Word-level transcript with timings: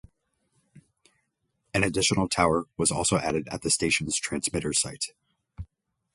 An 1.75 1.83
additional 1.83 2.27
tower 2.27 2.65
was 2.75 2.89
also 2.89 3.17
added 3.19 3.47
at 3.51 3.61
the 3.61 3.69
station's 3.69 4.17
transmitter 4.17 4.73
site. 4.73 5.13